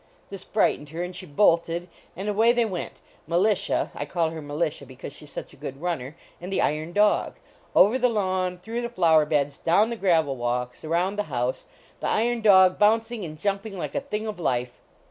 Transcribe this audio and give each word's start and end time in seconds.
This 0.31 0.43
frightened 0.43 0.89
her, 0.89 1.03
and 1.03 1.15
she 1.15 1.27
bolted, 1.27 1.87
and 2.15 2.27
away 2.27 2.53
they 2.53 2.65
went, 2.65 3.01
Militia 3.27 3.91
I 3.93 4.05
call 4.05 4.31
her 4.31 4.41
Militia 4.41 4.83
because 4.87 5.13
she 5.13 5.25
s 5.25 5.31
such 5.31 5.53
a 5.53 5.57
good 5.57 5.79
runner 5.79 6.15
and 6.41 6.51
the 6.51 6.59
iron 6.59 6.91
dog; 6.91 7.35
over 7.75 7.99
the 7.99 8.09
lawn, 8.09 8.57
through 8.57 8.81
the 8.81 8.89
flower 8.89 9.27
beds, 9.27 9.59
down 9.59 9.91
the 9.91 9.95
gravel 9.95 10.35
walks, 10.35 10.83
around 10.83 11.17
the 11.17 11.23
house, 11.29 11.67
the 11.99 12.07
iron 12.09 12.41
dog 12.41 12.79
bouncing 12.79 13.23
and 13.23 13.37
jumping 13.37 13.77
like 13.77 13.93
a 13.93 14.01
thing 14.01 14.25
of 14.25 14.39
life. 14.39 14.79